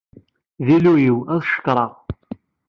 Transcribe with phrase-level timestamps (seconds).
[0.65, 1.91] D Illu-iw, ad k-cekkreɣ.